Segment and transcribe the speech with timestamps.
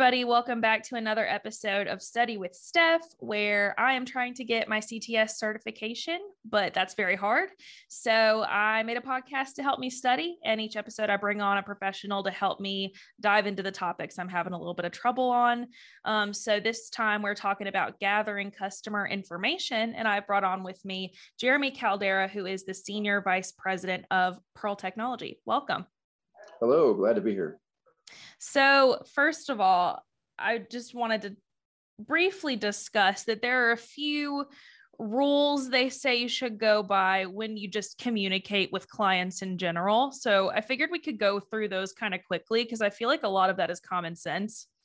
[0.00, 0.24] Everybody.
[0.24, 4.66] Welcome back to another episode of Study with Steph, where I am trying to get
[4.66, 7.50] my CTS certification, but that's very hard.
[7.88, 10.38] So I made a podcast to help me study.
[10.42, 14.18] And each episode, I bring on a professional to help me dive into the topics
[14.18, 15.66] I'm having a little bit of trouble on.
[16.06, 19.94] Um, so this time, we're talking about gathering customer information.
[19.94, 24.38] And I brought on with me Jeremy Caldera, who is the Senior Vice President of
[24.54, 25.42] Pearl Technology.
[25.44, 25.84] Welcome.
[26.58, 27.60] Hello, glad to be here.
[28.38, 30.04] So, first of all,
[30.38, 31.36] I just wanted to
[31.98, 34.46] briefly discuss that there are a few
[34.98, 40.12] rules they say you should go by when you just communicate with clients in general.
[40.12, 43.22] So, I figured we could go through those kind of quickly because I feel like
[43.22, 44.66] a lot of that is common sense.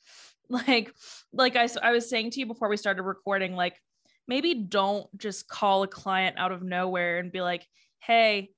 [0.48, 0.94] Like,
[1.32, 3.82] like I, I was saying to you before we started recording, like
[4.28, 7.66] maybe don't just call a client out of nowhere and be like,
[7.98, 8.50] "Hey,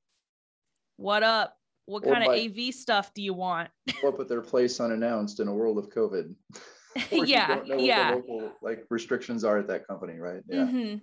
[0.99, 1.58] what up?
[1.89, 3.71] What kind of AV stuff do you want?
[4.03, 6.35] Or put their place unannounced in a world of COVID.
[7.11, 8.11] yeah, yeah.
[8.11, 10.43] local like restrictions are at that company, right?
[10.47, 10.59] Yeah.
[10.59, 10.97] Mm-hmm.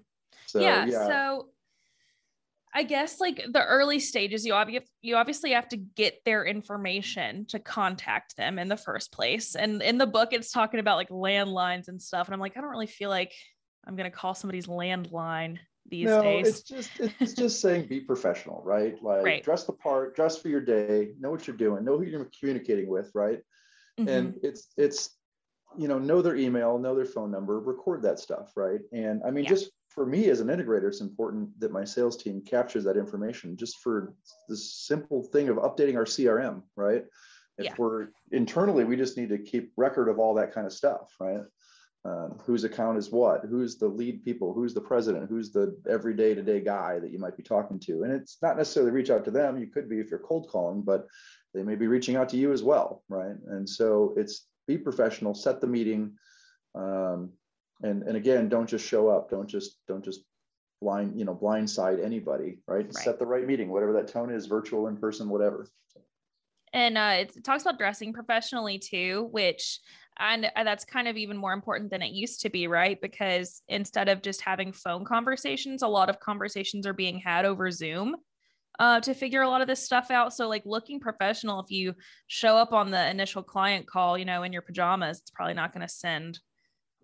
[0.46, 1.08] So, yeah, yeah.
[1.08, 1.50] So
[2.74, 7.46] I guess like the early stages, you obviously you obviously have to get their information
[7.48, 9.56] to contact them in the first place.
[9.56, 12.28] And in the book, it's talking about like landlines and stuff.
[12.28, 13.34] And I'm like, I don't really feel like
[13.88, 15.58] I'm gonna call somebody's landline
[15.90, 16.48] these no, days.
[16.48, 19.02] It's just it's just saying be professional, right?
[19.04, 19.44] Like right.
[19.44, 22.88] dress the part, dress for your day, know what you're doing, know who you're communicating
[22.88, 23.42] with, right?
[24.00, 24.10] Mm-hmm.
[24.10, 25.12] And it's it's
[25.78, 28.80] you know, know their email, know their phone number, record that stuff, right?
[28.92, 29.52] And I mean, yeah.
[29.52, 33.58] just for me as an integrator, it's important that my sales team captures that information
[33.58, 34.14] just for
[34.50, 37.04] the simple thing of updating our CRM, right?
[37.58, 37.74] If yeah.
[37.78, 41.42] we're internally, we just need to keep record of all that kind of stuff, right?
[42.06, 46.14] Um, whose account is what who's the lead people who's the president who's the every
[46.14, 48.04] day to day guy that you might be talking to.
[48.04, 49.58] And it's not necessarily reach out to them.
[49.58, 51.08] You could be if you're cold calling but
[51.54, 53.36] they may be reaching out to you as well right?
[53.48, 56.14] And so it's be professional set the meeting
[56.76, 57.32] um,
[57.82, 59.32] and and again don't just show up.
[59.32, 60.22] Don't just don't just
[60.82, 62.86] blind you know blindside anybody right?
[62.86, 65.68] right, set the right meeting whatever that tone is virtual in person whatever.
[66.74, 69.80] And uh, it talks about dressing professionally too which
[70.20, 73.62] and uh, that's kind of even more important than it used to be right because
[73.68, 78.16] instead of just having phone conversations a lot of conversations are being had over zoom
[78.78, 81.94] uh, to figure a lot of this stuff out so like looking professional if you
[82.28, 85.74] show up on the initial client call you know in your pajamas it's probably not
[85.74, 86.40] going to send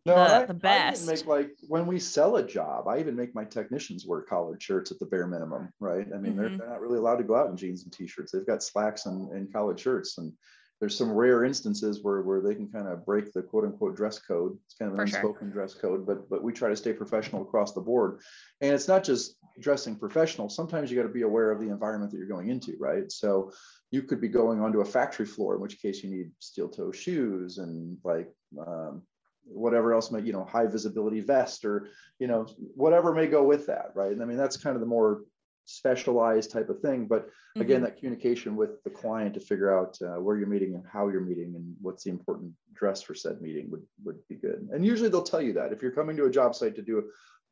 [0.05, 1.07] no, the, I, the best.
[1.07, 4.61] I make like when we sell a job, I even make my technicians wear collared
[4.61, 6.07] shirts at the bare minimum, right?
[6.13, 6.41] I mean, mm-hmm.
[6.41, 8.31] they're, they're not really allowed to go out in jeans and t-shirts.
[8.31, 10.17] They've got slacks and, and collared shirts.
[10.17, 10.33] And
[10.81, 14.17] there's some rare instances where, where they can kind of break the quote unquote dress
[14.17, 14.57] code.
[14.65, 15.53] It's kind of an For unspoken sure.
[15.53, 18.19] dress code, but but we try to stay professional across the board.
[18.61, 20.49] And it's not just dressing professional.
[20.49, 23.11] Sometimes you got to be aware of the environment that you're going into, right?
[23.11, 23.51] So
[23.91, 26.91] you could be going onto a factory floor, in which case you need steel toe
[26.91, 29.03] shoes and like um,
[29.45, 33.67] whatever else might, you know, high visibility vest or, you know, whatever may go with
[33.67, 34.11] that, right?
[34.11, 35.25] And I mean, that's kind of the more
[35.65, 37.07] specialized type of thing.
[37.07, 37.85] But again, mm-hmm.
[37.85, 41.21] that communication with the client to figure out uh, where you're meeting and how you're
[41.21, 44.67] meeting and what's the important dress for said meeting would, would be good.
[44.71, 47.03] And usually they'll tell you that if you're coming to a job site to do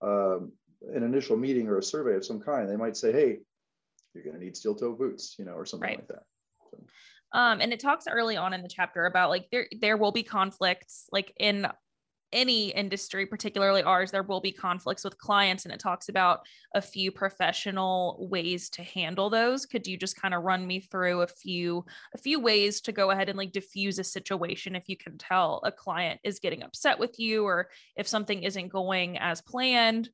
[0.02, 0.52] um,
[0.94, 3.40] an initial meeting or a survey of some kind, they might say, hey,
[4.14, 6.00] you're going to need steel toe boots, you know, or something right.
[6.00, 6.24] like that.
[6.72, 6.78] So.
[7.32, 10.24] Um, and it talks early on in the chapter about like there there will be
[10.24, 11.68] conflicts like in
[12.32, 16.42] any industry, particularly ours, there will be conflicts with clients, and it talks about
[16.76, 19.66] a few professional ways to handle those.
[19.66, 23.12] Could you just kind of run me through a few a few ways to go
[23.12, 27.00] ahead and like diffuse a situation if you can tell a client is getting upset
[27.00, 30.10] with you or if something isn't going as planned?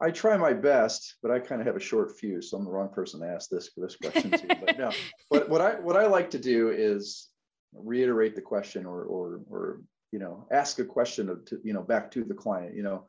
[0.00, 2.70] I try my best, but I kind of have a short fuse, so I'm the
[2.70, 4.46] wrong person to ask this for this question too.
[4.64, 4.90] but no,
[5.28, 7.28] what, what I what I like to do is
[7.74, 9.80] reiterate the question or or or
[10.12, 13.06] you know ask a question of to, you know back to the client you know.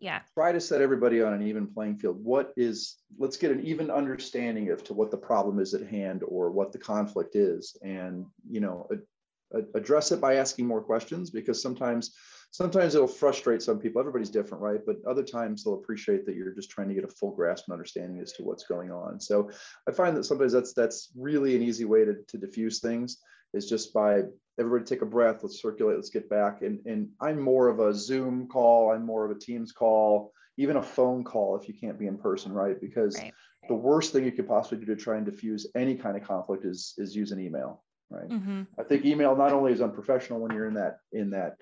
[0.00, 0.20] Yeah.
[0.32, 2.22] Try to set everybody on an even playing field.
[2.22, 6.22] What is let's get an even understanding of to what the problem is at hand
[6.24, 10.80] or what the conflict is and you know a, a, address it by asking more
[10.80, 12.14] questions because sometimes
[12.52, 14.00] sometimes it'll frustrate some people.
[14.00, 14.80] Everybody's different right?
[14.86, 17.72] But other times they'll appreciate that you're just trying to get a full grasp and
[17.72, 19.18] understanding as to what's going on.
[19.20, 19.50] So
[19.88, 23.18] i find that sometimes that's that's really an easy way to, to diffuse things
[23.54, 24.22] is just by
[24.58, 26.62] everybody take a breath let's circulate let's get back.
[26.62, 30.76] And and i'm more of a zoom call i'm more of a teams call even
[30.76, 32.80] a phone call if you can't be in person right?
[32.80, 33.32] Because right.
[33.68, 36.64] the worst thing you could possibly do to try and diffuse any kind of conflict
[36.64, 38.28] is is use an email right?
[38.28, 38.62] Mm-hmm.
[38.78, 41.56] i think email not only is unprofessional when you're in that in that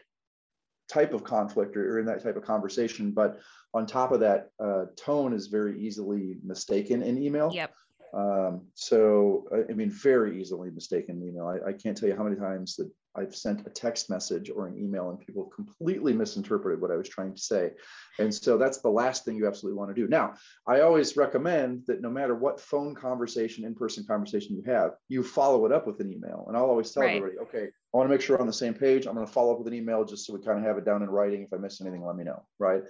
[0.89, 3.41] type of conflict or, or in that type of conversation but
[3.75, 7.51] on top of that uh, tone is very easily mistaken in email.
[7.53, 7.75] Yep
[8.15, 11.47] Um, so, I mean, very easily mistaken email.
[11.47, 14.67] I, I can't tell you how many times that I've sent a text message or
[14.67, 17.71] an email and people completely misinterpreted what I was trying to say.
[18.19, 20.07] And so that's the last thing you absolutely want to do.
[20.07, 20.35] Now,
[20.67, 25.23] I always recommend that no matter what phone conversation, in person conversation you have, you
[25.23, 26.45] follow it up with an email.
[26.49, 27.17] And I'll always tell right.
[27.17, 29.07] everybody, okay, I want to make sure we're on the same page.
[29.07, 30.85] I'm going to follow up with an email just so we kind of have it
[30.85, 31.43] down in writing.
[31.43, 32.45] If I miss anything, let me know.
[32.59, 32.83] Right.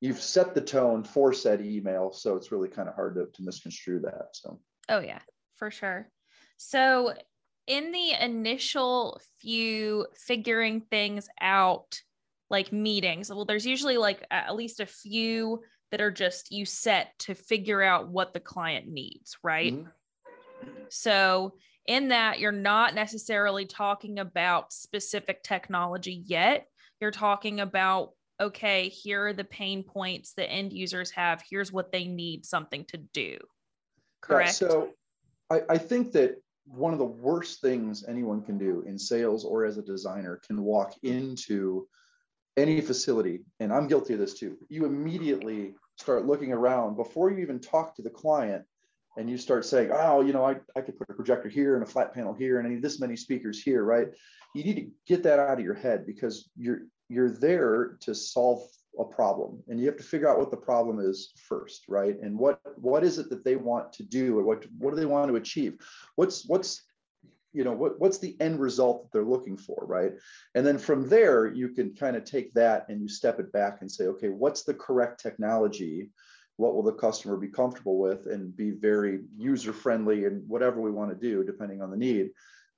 [0.00, 2.12] You've set the tone for said email.
[2.12, 4.28] So it's really kind of hard to, to misconstrue that.
[4.32, 5.20] So, oh, yeah,
[5.56, 6.08] for sure.
[6.56, 7.14] So
[7.70, 12.00] in the initial few figuring things out
[12.50, 15.60] like meetings well there's usually like at least a few
[15.92, 20.68] that are just you set to figure out what the client needs right mm-hmm.
[20.88, 21.54] so
[21.86, 26.66] in that you're not necessarily talking about specific technology yet
[27.00, 31.92] you're talking about okay here are the pain points the end users have here's what
[31.92, 33.36] they need something to do
[34.22, 34.90] correct yeah, so
[35.50, 39.64] I, I think that one of the worst things anyone can do in sales or
[39.64, 41.88] as a designer can walk into
[42.56, 44.56] any facility, and I'm guilty of this too.
[44.68, 48.64] You immediately start looking around before you even talk to the client
[49.16, 51.82] and you start saying, oh, you know, I, I could put a projector here and
[51.82, 54.08] a flat panel here and I need this many speakers here, right?
[54.54, 58.62] You need to get that out of your head because you're you're there to solve
[58.98, 62.16] a problem and you have to figure out what the problem is first right?
[62.20, 65.06] And what what is it that they want to do or what what do they
[65.06, 65.78] want to achieve?
[66.16, 66.82] What's what's
[67.52, 70.12] you know what, what's the end result that they're looking for right?
[70.54, 73.78] And then from there you can kind of take that and you step it back
[73.80, 76.10] and say okay what's the correct technology?
[76.56, 80.90] What will the customer be comfortable with and be very user friendly and whatever we
[80.90, 82.30] want to do depending on the need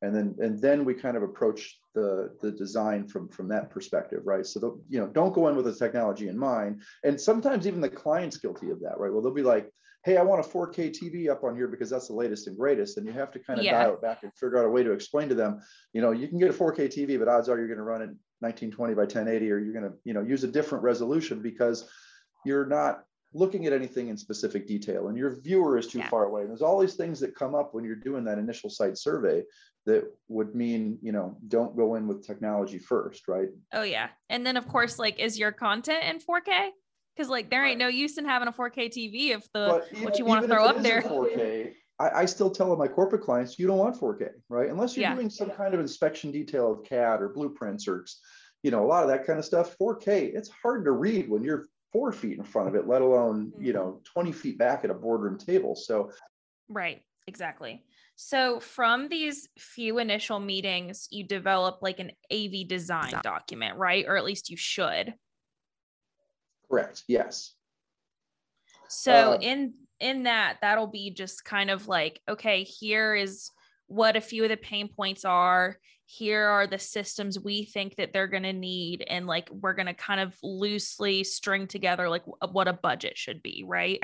[0.03, 4.21] and then and then we kind of approach the the design from from that perspective
[4.25, 4.45] right?
[4.45, 6.83] So the, you know don't go in with the technology in mind.
[7.05, 9.13] And sometimes even the client's guilty of that right?
[9.13, 9.71] Well they'll be like
[10.05, 12.99] hey i want a 4k tv up on here because that's the latest and greatest.
[12.99, 13.85] And you have to kind of yeah.
[13.85, 15.61] dial it back and figure out a way to explain to them
[15.93, 18.03] you know you can get a 4k tv but odds are you're going to run
[18.03, 18.11] it
[18.41, 21.89] 1920 by 1080 or you're going to you know use a different resolution because
[22.45, 26.09] you're not looking at anything in specific detail and your viewer is too yeah.
[26.09, 26.43] far away.
[26.43, 29.43] And there's all these things that come up when you're doing that initial site survey
[29.87, 33.49] that would mean you know don't go in with technology first right?
[33.73, 34.09] Oh yeah.
[34.29, 36.71] And then of course like is your content in 4k
[37.17, 40.19] because like there ain't no use in having a 4k tv if the even, what
[40.19, 41.03] you want to throw up there.
[41.03, 44.71] 4k I, I, still tell my corporate clients you don't want 4k right?
[44.71, 45.15] Unless you're yeah.
[45.15, 48.05] doing some kind of inspection detail of cad or blueprints or
[48.63, 51.43] you know a lot of that kind of stuff 4k it's hard to read when
[51.43, 53.65] you're four feet in front of it let alone mm-hmm.
[53.65, 56.11] you know 20 feet back at a boardroom table so
[56.69, 57.85] right exactly
[58.25, 64.05] so, from these few initial meetings, you develop like an AV design document, right?
[64.07, 65.15] Or at least you should.
[66.71, 67.03] Correct.
[67.09, 67.55] Yes.
[68.89, 73.51] So, uh, in in that, that'll be just kind of like, okay, here is
[73.93, 75.77] what a few of the pain points are.
[76.07, 79.87] Here are the systems we think that they're going to need, and like we're going
[79.87, 84.03] to kind of loosely string together like what a budget should be, right?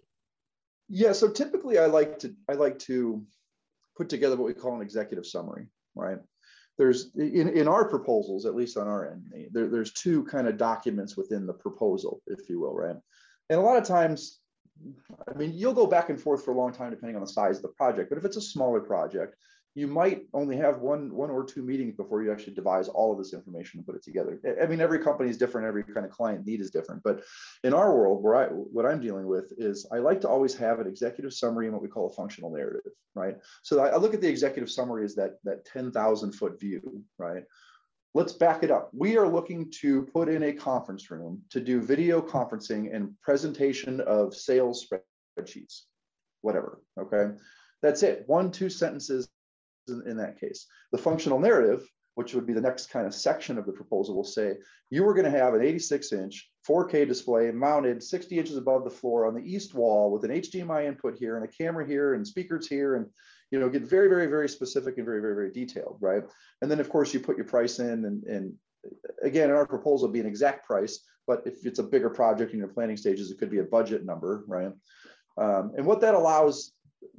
[0.89, 1.13] Yeah.
[1.13, 3.25] So typically, I like to I like to
[3.97, 6.19] put together what we call an executive summary, right?
[6.79, 10.57] There's in, in our proposals, at least on our end, there, there's two kind of
[10.57, 12.97] documents within the proposal, if you will, right?
[13.51, 14.39] And a lot of times,
[15.29, 17.57] I mean, you'll go back and forth for a long time depending on the size
[17.57, 18.11] of the project.
[18.11, 19.35] But if it's a smaller project,
[19.79, 23.19] you might only have one one or two meetings before you actually devise all of
[23.19, 24.41] this information and put it together.
[24.61, 27.05] I mean, every company is different, every kind of client need is different.
[27.05, 27.23] But
[27.63, 30.81] in our world, where I what I'm dealing with is I like to always have
[30.81, 33.37] an executive summary and what we call a functional narrative, right?
[33.63, 37.45] So I, look at the executive summary as that that 10,000 foot view, right?
[38.15, 38.91] Let's back it up.
[38.93, 44.01] We are looking to put in a conference room to do video conferencing and presentation
[44.01, 45.83] of sales spreadsheets,
[46.41, 46.81] whatever.
[46.99, 47.37] Okay.
[47.81, 48.25] That's it.
[48.27, 49.29] One, two sentences
[49.89, 50.67] in, in that case.
[50.93, 54.25] The functional narrative, which would be the next kind of section of the proposal, will
[54.25, 54.57] say
[54.91, 58.91] you were going to have an 86 inch 4K display mounted 60 inches above the
[58.91, 62.27] floor on the east wall with an HDMI input here and a camera here and
[62.27, 63.07] speakers here and
[63.51, 66.23] you know get very very very specific and very very very detailed right
[66.63, 68.53] and then of course you put your price in and, and
[69.23, 72.59] again in our proposal be an exact price but if it's a bigger project in
[72.59, 74.73] your planning stages it could be a budget number right
[75.39, 76.73] um, and what that allows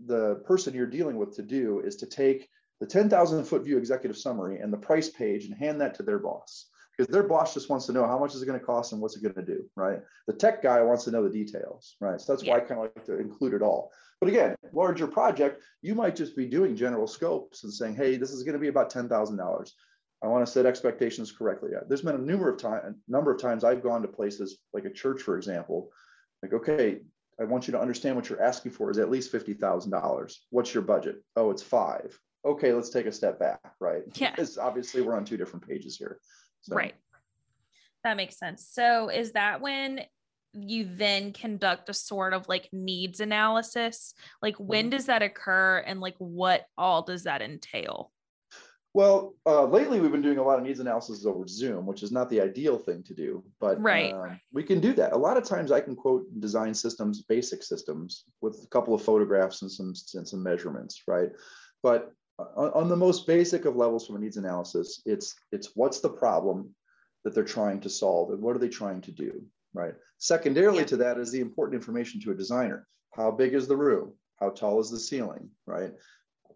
[0.06, 2.48] the person you're dealing with to do is to take
[2.80, 6.20] the 10,000 foot view executive summary and the price page and hand that to their
[6.20, 6.68] boss
[7.00, 9.02] because their boss just wants to know how much is it going to cost and
[9.02, 10.02] what's it going to do, right?
[10.28, 12.20] The tech guy wants to know the details, right?
[12.20, 12.52] So that's yeah.
[12.52, 13.92] why I kind of like to include it all.
[14.20, 18.32] But again, larger project, you might just be doing general scopes and saying, hey, this
[18.32, 19.72] is going to be about $10,000.
[20.22, 21.70] I want to set expectations correctly.
[21.88, 24.92] There's been a number of time, number of times I've gone to places like a
[24.92, 25.92] church, for example,
[26.44, 27.00] like, okay,
[27.40, 30.34] I want you to understand what you're asking for is at least $50,000.
[30.50, 31.24] What's your budget?
[31.38, 32.20] Oh, it's five.
[32.46, 34.04] Okay, let's take a step back, right?
[34.16, 34.32] Yeah.
[34.36, 36.20] Because obviously we're on two different pages here.
[36.62, 36.76] So.
[36.76, 36.96] Right.
[38.04, 38.68] That makes sense.
[38.72, 40.02] So is that when
[40.54, 44.14] you then conduct a sort of like needs analysis?
[44.42, 44.92] Like when mm-hmm.
[44.92, 48.12] does that occur and like what all does that entail?
[48.94, 52.12] Well, uh, lately we've been doing a lot of needs analysis over Zoom, which is
[52.12, 54.14] not the ideal thing to do, but right.
[54.14, 55.14] Uh, we can do that.
[55.14, 59.04] A lot of times I can quote design systems, basic systems with a couple of
[59.04, 61.30] photographs and some, and some measurements, right?
[61.84, 62.12] But
[62.56, 66.10] on, on the most basic of levels from a needs analysis, it's, it's what's the
[66.10, 66.74] problem
[67.24, 69.42] that they're trying to solve and what are they trying to do,
[69.74, 69.94] right?
[70.18, 70.86] Secondarily yeah.
[70.86, 72.88] to that is the important information to a designer.
[73.14, 74.14] How big is the room?
[74.40, 75.92] How tall is the ceiling, right?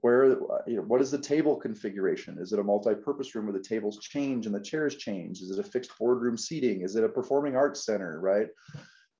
[0.03, 0.37] where
[0.67, 3.99] you know what is the table configuration is it a multi-purpose room where the tables
[3.99, 7.55] change and the chairs change is it a fixed boardroom seating is it a performing
[7.55, 8.47] arts center right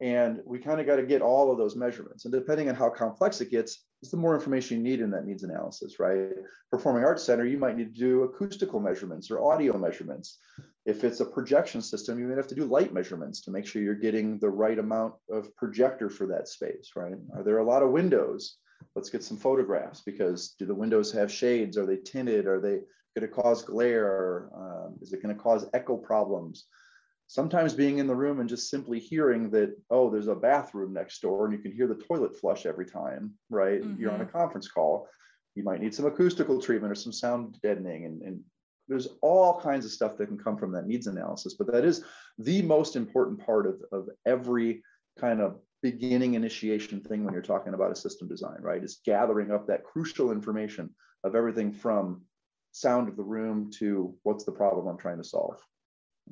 [0.04, 2.90] and we kind of got to get all of those measurements and depending on how
[2.90, 6.30] complex it gets is the more information you need in that needs analysis right
[6.72, 10.40] performing arts center you might need to do acoustical measurements or audio measurements
[10.86, 13.82] if it's a projection system you might have to do light measurements to make sure
[13.82, 17.82] you're getting the right amount of projector for that space right are there a lot
[17.82, 18.58] of windows
[18.96, 21.78] let's get some photographs because do the windows have shades?
[21.78, 22.46] Are they tinted?
[22.46, 22.80] Are they
[23.18, 24.50] going to cause glare?
[24.56, 26.66] Um, is it going to cause echo problems?
[27.28, 31.22] Sometimes being in the room and just simply hearing that, oh, there's a bathroom next
[31.22, 33.82] door and you can hear the toilet flush every time, right?
[33.82, 34.00] Mm-hmm.
[34.00, 34.38] You're on a mm-hmm.
[34.38, 35.08] conference call.
[35.56, 38.06] You might need some acoustical treatment or some sound deadening.
[38.06, 38.42] And, and
[38.88, 41.56] there's all kinds of stuff that can come from that needs analysis.
[41.56, 42.04] But that is
[42.38, 44.84] the most important part of, of every
[45.20, 48.84] kind of beginning initiation thing when you're talking about a system design, right?
[48.84, 50.90] Is gathering up that crucial information
[51.24, 52.24] of everything from
[52.72, 55.62] sound of the room to what's the problem I'm trying to solve.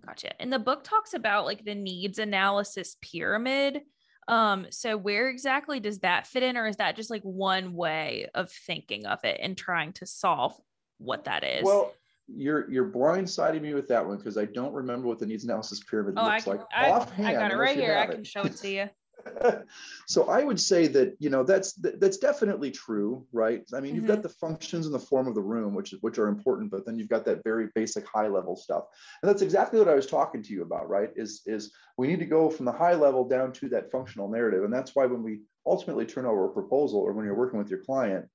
[0.05, 0.39] Gotcha.
[0.41, 3.81] And the book talks about like the needs analysis pyramid.
[4.27, 8.27] Um, so where exactly does that fit in, or is that just like one way
[8.33, 10.55] of thinking of it and trying to solve
[10.99, 11.63] what that is?
[11.63, 11.93] Well,
[12.27, 15.81] you're you're blindsiding me with that one because I don't remember what the needs analysis
[15.83, 17.27] pyramid oh, looks I, like I, offhand.
[17.27, 17.97] I got it right here.
[17.97, 18.89] I can show it to you.
[20.07, 23.63] so I would say that you know that's that's definitely true, right?
[23.73, 23.95] I mean, mm-hmm.
[23.95, 24.23] you've got mm-hmm.
[24.23, 27.09] the functions and the form of the room, which which are important, but then you've
[27.09, 28.85] got that very basic high level stuff,
[29.21, 31.09] and that's exactly what I was talking to you about, right?
[31.15, 34.63] Is is we need to go from the high level down to that functional narrative,
[34.63, 37.69] and that's why when we ultimately turn over a proposal or when you're working with
[37.69, 38.25] your client,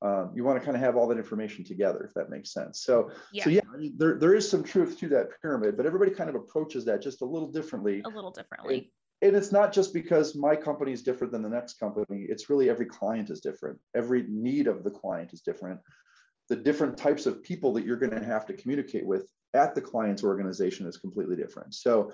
[0.00, 2.82] um, you want to kind of have all that information together, if that makes sense.
[2.82, 3.44] So, yeah.
[3.44, 3.60] so yeah,
[3.96, 7.20] there, there is some truth to that pyramid, but everybody kind of approaches that just
[7.20, 8.02] a little differently.
[8.04, 11.80] A little differently and it's not just because my company is different than the next
[11.80, 12.26] company.
[12.28, 13.78] It's really every client is different.
[13.94, 15.80] Every need of the client is different.
[16.48, 19.80] The different types of people that you're going to have to communicate with at the
[19.80, 21.74] client's organization is completely different.
[21.74, 22.12] So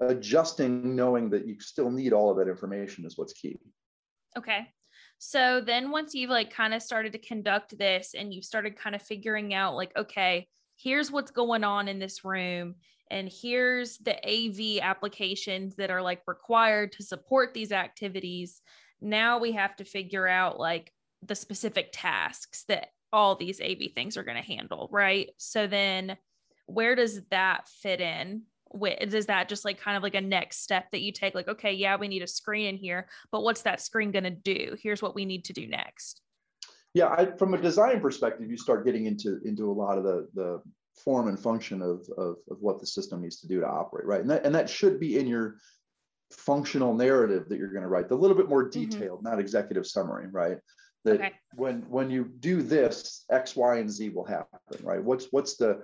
[0.00, 3.58] adjusting knowing that you still need all of that information is what's key.
[4.36, 4.68] Okay.
[5.18, 8.94] So then once you've like kind of started to conduct this and you've started kind
[8.94, 12.74] of figuring out like okay here's what's going on in this room
[13.12, 18.62] and here's the AV applications that are like required to support these activities.
[19.02, 20.90] Now we have to figure out like
[21.22, 25.28] the specific tasks that all these AV things are going to handle, right?
[25.36, 26.16] So then
[26.64, 28.44] where does that fit in?
[28.82, 31.34] Is that just like kind of like a next step that you take?
[31.34, 34.30] Like, okay, yeah, we need a screen in here, but what's that screen going to
[34.30, 34.74] do?
[34.82, 36.22] Here's what we need to do next.
[36.94, 40.28] Yeah, I, from a design perspective, you start getting into into a lot of the
[40.34, 40.62] the
[40.96, 44.20] form and function of, of, of what the system needs to do to operate, right?
[44.20, 45.56] And that, and that should be in your
[46.30, 48.90] functional narrative that you're going to write, the little bit more mm-hmm.
[48.90, 49.28] detailed, mm-hmm.
[49.28, 50.58] not executive summary, right?
[51.04, 51.32] That okay.
[51.56, 55.02] when when you do this, X, Y, and Z will happen, right?
[55.02, 55.82] What's what's the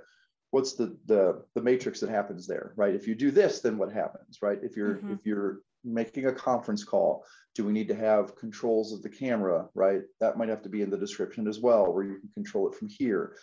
[0.52, 2.94] what's the the the matrix that happens there, right?
[2.94, 4.60] If you do this, then what happens, right?
[4.62, 5.14] If you're mm-hmm.
[5.14, 7.24] if you're making a conference call,
[7.56, 10.02] do we need to have controls of the camera, right?
[10.20, 12.76] That might have to be in the description as well, where you can control it
[12.76, 13.34] from here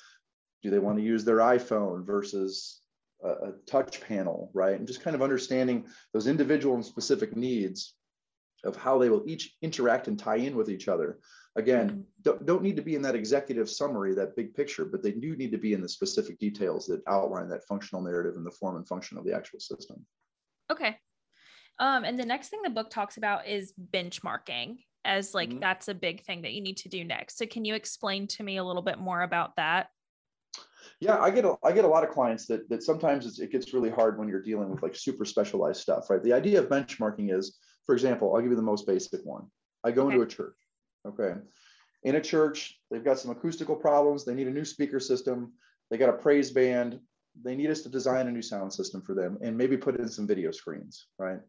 [0.65, 2.81] do they want to use their iphone versus
[3.24, 4.77] a, a, touch panel right?
[4.77, 7.93] And just kind of understanding those individual and specific needs
[8.63, 11.19] of how they will each interact and tie in with each other.
[11.55, 12.01] Again mm-hmm.
[12.24, 15.36] don't, don't need to be in that executive summary that big picture but they do
[15.36, 18.75] need to be in the specific details that outline that functional narrative and the form
[18.75, 20.03] and function of the actual system.
[20.72, 20.98] Okay.
[21.77, 25.60] Um, and the next thing the book talks about is benchmarking as like mm-hmm.
[25.60, 27.38] that's a big thing that you need to do next.
[27.38, 29.88] So can you explain to me a little bit more about that
[31.00, 33.74] yeah, I get a, I get a lot of clients that that sometimes it gets
[33.74, 36.24] really hard when you're dealing with like super specialized stuff, right?
[36.24, 39.47] The idea of benchmarking is, for example, I'll give you the most basic one.
[39.83, 40.13] I go okay.
[40.13, 40.57] into a church,
[41.07, 41.33] okay.
[42.03, 44.25] In a church, they've got some acoustical problems.
[44.25, 45.53] They need a new speaker system.
[45.89, 47.00] They got a praise band.
[47.43, 50.07] They need us to design a new sound system for them and maybe put in
[50.07, 51.39] some video screens, right?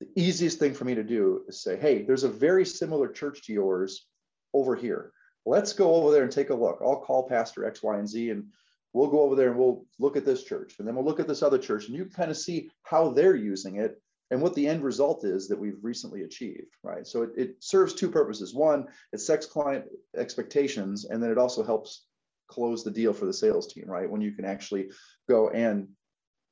[0.00, 3.42] the easiest thing for me to do is say, hey, there's a very similar church
[3.46, 4.06] to yours
[4.54, 5.12] over here.
[5.48, 6.78] Let's go over there and take a look.
[6.82, 8.44] I'll call Pastor X, Y, and Z, and
[8.92, 10.74] we'll go over there and we'll look at this church.
[10.78, 13.36] And then we'll look at this other church, and you kind of see how they're
[13.36, 14.00] using it
[14.30, 17.06] and what the end result is that we've recently achieved, right?
[17.06, 18.54] So it, it serves two purposes.
[18.54, 19.86] One, it sets client
[20.16, 22.04] expectations, and then it also helps
[22.48, 24.10] close the deal for the sales team, right?
[24.10, 24.90] When you can actually
[25.28, 25.88] go and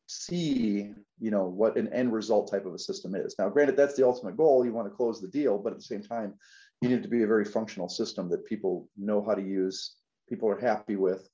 [0.09, 3.97] see you know what an end result type of a system is now granted that's
[3.97, 6.33] the ultimate goal you want to close the deal but at the same time
[6.81, 9.97] you need to be a very functional system that people know how to use
[10.29, 11.29] people are happy with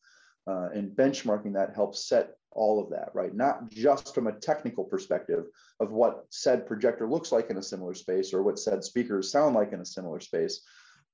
[0.47, 3.35] uh, and benchmarking that helps set all of that right?
[3.35, 5.47] Not just from a technical perspective
[5.81, 9.55] of what said projector looks like in a similar space or what said speakers sound
[9.55, 10.63] like in a similar space.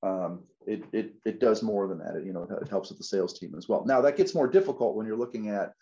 [0.03, 2.17] Um, it, it, it does more than that.
[2.17, 3.85] It, you know it helps with the sales team as well.
[3.85, 5.73] Now that gets more difficult when you're looking at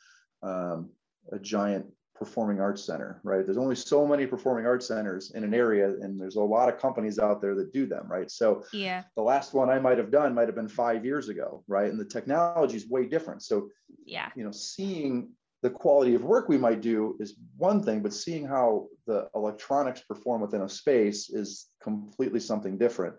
[0.43, 0.91] um,
[1.33, 1.87] a giant
[2.19, 3.45] performing arts center, right?
[3.45, 6.79] There's only so many performing arts centers in an area, and there's a lot of
[6.79, 8.31] companies out there that do them, right?
[8.31, 11.63] So yeah, the last one I might have done might have been five years ago,
[11.69, 11.91] right?
[11.91, 13.43] And the technology is way different.
[13.43, 13.69] So
[14.05, 15.31] yeah, you know, seeing
[15.63, 20.01] the quality of work we might do is one thing, but seeing how the electronics
[20.03, 23.15] perform within a space is completely something different.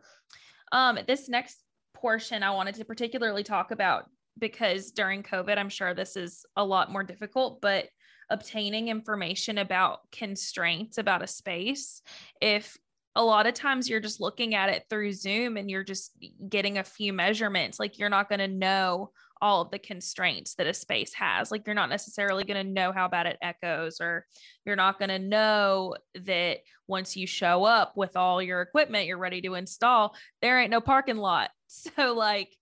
[0.71, 1.63] Um, this next
[1.93, 4.05] portion I wanted to particularly talk about
[4.39, 7.87] because during COVID, I'm sure this is a lot more difficult, but
[8.29, 12.01] obtaining information about constraints about a space,
[12.41, 12.77] if
[13.15, 16.11] a lot of times you're just looking at it through Zoom and you're just
[16.49, 20.67] getting a few measurements, like you're not going to know all of the constraints that
[20.67, 21.51] a space has.
[21.51, 24.25] Like you're not necessarily going to know how bad it echoes, or
[24.65, 29.17] you're not going to know that once you show up with all your equipment you're
[29.17, 31.49] ready to install, there ain't no parking lot.
[31.69, 32.55] So, like,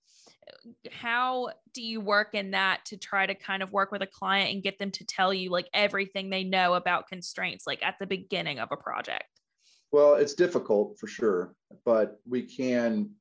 [0.91, 4.53] how do you work in that to try to kind of work with a client
[4.53, 8.05] and get them to tell you like everything they know about constraints like at the
[8.05, 9.25] beginning of a project?
[9.91, 13.11] Well it's difficult for sure but we can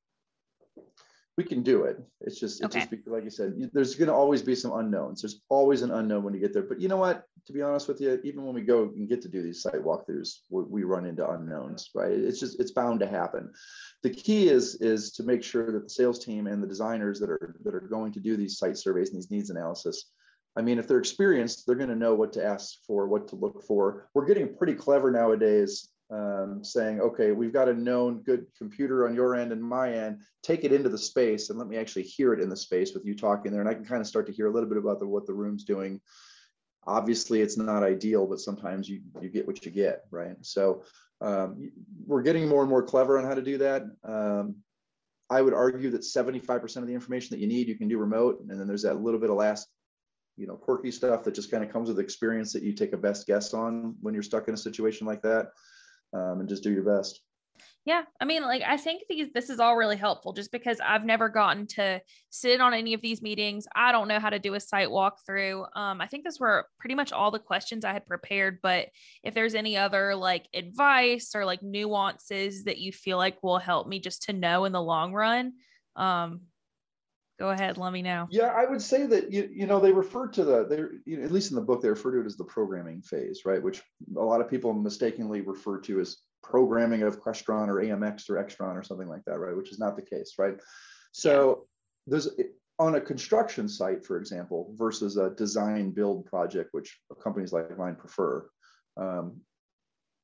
[1.37, 1.99] we can do it.
[2.21, 2.87] It's just, it's okay.
[2.87, 5.23] just like you said, there's going to always be some unknowns.
[5.23, 6.63] There's always an unknown when you get there.
[6.63, 7.25] But you know what?
[7.47, 9.83] To be honest with you, even when we go and get to do these site
[9.85, 12.13] walkthroughs, we, we run into unknowns, right?
[12.13, 13.51] It's just, it's bound to happen.
[14.03, 17.31] The key is, is to make sure that the sales team and the designers that
[17.31, 20.11] are that are going to do these site surveys and these needs analysis
[20.57, 23.37] I mean, if they're experienced, they're going to know what to ask for, what to
[23.37, 24.09] look for.
[24.15, 29.15] We're getting pretty clever nowadays um, saying, okay, we've got a known good computer on
[29.15, 32.33] your end and my end, take it into the space and let me actually hear
[32.33, 33.61] it in the space with you talking there.
[33.61, 35.33] And I can kind of start to hear a little bit about the, what the
[35.33, 36.01] room's doing.
[36.87, 40.37] Obviously, it's not ideal, but sometimes you, you get what you get, right?
[40.43, 40.85] So
[41.21, 41.71] um,
[42.07, 43.85] we're getting more and more clever on how to do that.
[44.05, 44.57] Um,
[45.31, 48.41] I would argue that 75% of the information that you need, you can do remote.
[48.41, 49.69] And then there's that little bit of last
[50.37, 52.97] you know quirky stuff that just kind of comes with experience that you take a
[52.97, 55.51] best guess on when you're stuck in a situation like that
[56.15, 57.21] um, and just do your best.
[57.87, 61.05] Yeah, I mean, like I think these this is all really helpful just because I've
[61.05, 62.01] never gotten to
[62.31, 63.67] sit on any of these meetings.
[63.77, 65.67] I don't know how to do a site walkthrough.
[65.77, 68.61] Um, I think those were pretty much all the questions I had prepared.
[68.63, 68.89] But
[69.23, 73.87] if there's any other like advice or like nuances that you feel like will help
[73.87, 75.53] me just to know in the long run,
[75.95, 76.41] um,
[77.39, 78.27] go ahead let me know.
[78.31, 80.77] Yeah i would say that you, you know they refer to the they
[81.11, 83.43] you know, at least in the book they refer to it as the programming phase
[83.45, 83.63] right?
[83.63, 83.83] Which
[84.17, 88.77] a lot of people mistakenly refer to as programming of crestron or amx or extron
[88.77, 89.57] or something like that right?
[89.57, 90.57] Which is not the case right?
[91.13, 91.67] So
[92.07, 92.13] yeah.
[92.13, 92.29] there's
[92.79, 97.95] on a construction site for example versus a design build project which companies like mine
[97.95, 98.47] prefer
[98.97, 99.41] um,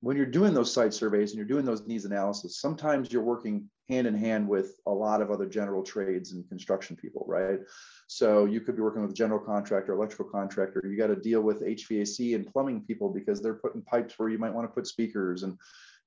[0.00, 3.68] when you're doing those site surveys and you're doing those needs analysis, sometimes you're working
[3.88, 7.60] hand in hand with a lot of other general trades and construction people, right?
[8.06, 10.82] So you could be working with a general contractor, electrical contractor.
[10.84, 14.38] You got to deal with HVAC and plumbing people because they're putting pipes where you
[14.38, 15.58] might want to put speakers and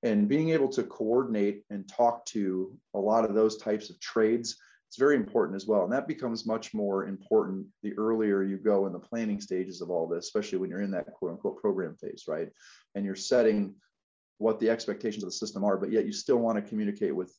[0.01, 4.57] and being able to coordinate and talk to a lot of those types of trades
[4.93, 8.85] it's very important as well and that becomes much more important the earlier you go
[8.85, 11.95] in the planning stages of all this especially when you're in that quote unquote program
[11.95, 12.49] phase right
[12.95, 13.73] and you're setting
[14.37, 17.33] what the expectations of the system are but yet you still want to communicate with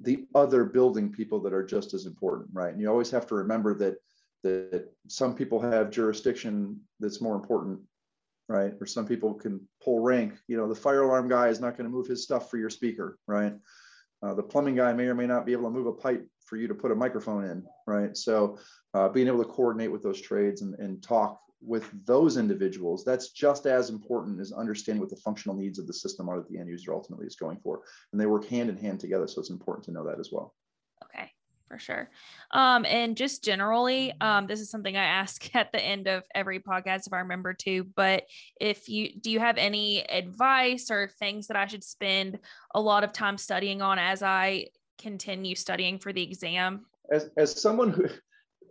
[0.00, 2.72] the other building people that are just as important, right?
[2.72, 3.96] And you always have to remember that
[4.42, 7.80] that some people have jurisdiction that's more important,
[8.48, 8.74] right?
[8.80, 10.34] Or some people can pull rank.
[10.46, 12.70] You know, the fire alarm guy is not going to move his stuff for your
[12.70, 13.54] speaker, right?
[14.22, 16.56] Uh, the plumbing guy may or may not be able to move a pipe for
[16.56, 18.16] you to put a microphone in, right?
[18.16, 18.58] So
[18.94, 23.30] uh, being able to coordinate with those trades and, and talk with those individuals, that's
[23.30, 26.58] just as important as understanding what the functional needs of the system are that the
[26.58, 27.82] end user ultimately is going for.
[28.12, 29.26] And they work hand in hand together.
[29.26, 30.54] So it's important to know that as well.
[31.04, 31.32] Okay.
[31.68, 32.08] for sure.
[32.52, 36.60] Um, and just generally, um, this is something I ask at the end of every
[36.60, 37.84] podcast if I remember to.
[37.96, 38.24] But
[38.60, 42.38] if you do, you have any advice or things that I should spend
[42.72, 46.86] a lot of time studying on as I continue studying for the exam?
[47.12, 48.08] As as someone who,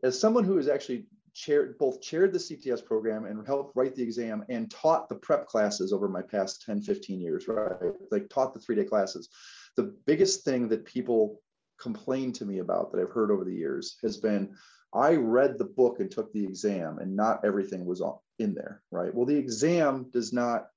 [0.03, 4.03] as someone who has actually chaired both chaired the CTS program and helped write the
[4.03, 7.91] exam and taught the prep classes over my past 10, 15 years, right?
[8.09, 9.29] Like taught the three day classes.
[9.75, 11.41] The biggest thing that people
[11.77, 14.55] complain to me about that I've heard over the years has been
[14.93, 18.01] I read the book and took the exam and not everything was
[18.39, 19.13] in there, right?
[19.13, 20.67] Well, the exam does not,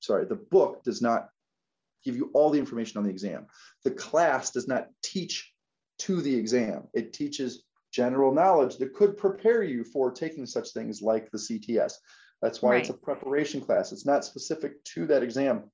[0.00, 1.28] sorry, the book does not
[2.04, 3.46] give you all the information on the exam.
[3.84, 5.52] The class does not teach
[6.00, 6.84] to the exam.
[6.94, 11.94] It teaches general knowledge that could prepare you for taking such things like the CTS.
[12.40, 12.80] That's why right.
[12.80, 13.92] it's a preparation class.
[13.92, 15.64] It's not specific to that exam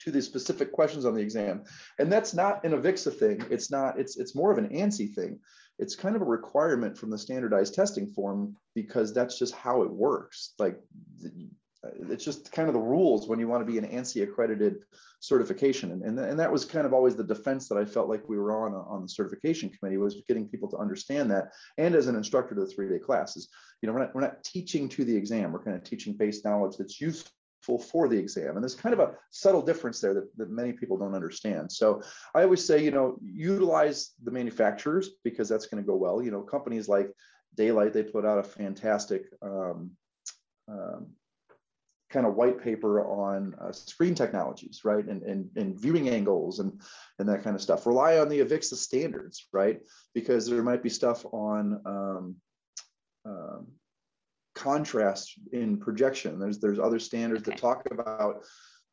[0.00, 1.64] to the specific questions on the exam.
[1.98, 3.44] And that's not an AVIXA thing.
[3.50, 5.40] It's not, it's it's more of an ANSI thing.
[5.78, 9.90] It's kind of a requirement from the standardized testing form because that's just how it
[9.90, 10.54] works.
[10.58, 10.80] Like
[12.10, 14.78] it's just kind of the rules when you want to be an ANSI accredited
[15.20, 15.92] certification.
[15.92, 18.36] And, and, and that was kind of always the defense that I felt like we
[18.36, 21.52] were on on the certification committee was getting people to understand that.
[21.76, 23.48] And as an instructor to the three-day classes,
[23.80, 25.52] you know, we're not, we're not teaching to the exam.
[25.52, 28.56] We're kind of teaching base knowledge that's useful for the exam.
[28.56, 31.70] And there's kind of a subtle difference there that, that many people don't understand.
[31.70, 32.02] So
[32.34, 36.22] I always say, you know, utilize the manufacturers because that's going to go well.
[36.22, 37.10] You know, companies like
[37.54, 39.92] Da-Lite, they put out a fantastic um,
[40.68, 41.08] um,
[42.10, 45.04] kind of white paper on uh, screen technologies, right?
[45.04, 46.80] And, and, and viewing angles and,
[47.18, 47.86] and that kind of stuff.
[47.86, 49.80] Rely on the AVIXA standards, right?
[50.14, 52.36] Because there might be stuff on um,
[53.24, 53.66] um
[54.54, 56.38] contrast in projection.
[56.38, 57.52] There's there's other standards okay.
[57.52, 58.42] that talk about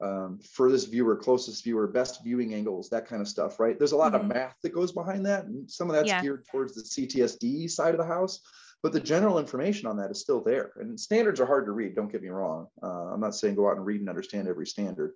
[0.02, 3.78] um, furthest viewer, closest viewer, best viewing angles, that kind of stuff, right?
[3.78, 4.30] There's a lot mm-hmm.
[4.30, 6.22] of math that goes behind that, and some of that's yeah.
[6.22, 8.42] geared towards the CTSD side of the house.
[8.86, 10.70] But the general information on that is still there.
[10.76, 11.96] And standards are hard to read.
[11.96, 12.68] Don't get me wrong.
[12.84, 15.14] Uh, I'm not saying go out and read and understand every standard,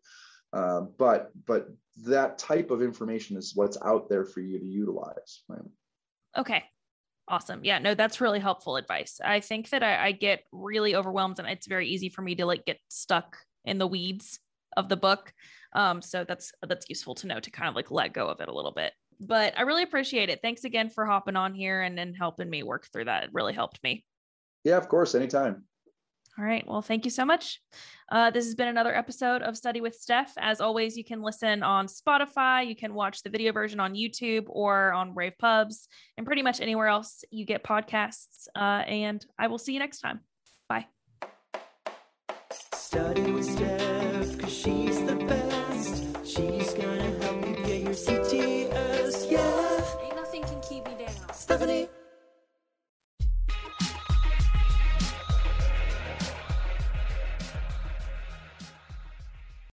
[0.52, 5.44] uh, but but that type of information is what's out there for you to utilize.
[5.48, 5.62] Right?
[6.36, 6.64] Okay,
[7.28, 7.64] Awesome.
[7.64, 9.22] Yeah, no, that's really helpful advice.
[9.24, 12.48] I think that I, I, get really overwhelmed and it's very easy for me to
[12.48, 14.40] like get stuck in the weeds
[14.78, 15.32] of the book.
[15.74, 18.50] Um, so that's that's useful to know to kind of like let go of it
[18.50, 18.94] a little bit.
[19.20, 20.40] But I really appreciate it.
[20.42, 23.24] Thanks again for hopping on here and, and helping me work through that.
[23.24, 24.06] It really helped me.
[24.64, 25.64] Yeah, of course, anytime.
[26.38, 26.66] All right.
[26.66, 27.60] Well, thank you so much.
[28.10, 30.32] Uh, this has been another episode of Study with Steph.
[30.38, 34.46] As always, you can listen on Spotify, you can watch the video version on YouTube
[34.48, 38.48] or on Rave Pubs, and pretty much anywhere else you get podcasts.
[38.56, 40.22] Uh, and I will see you next time.
[40.70, 40.88] Bye.
[42.74, 45.09] Study with Steph, because she's the